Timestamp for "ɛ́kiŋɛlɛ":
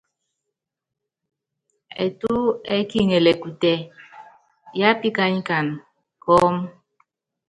2.75-3.31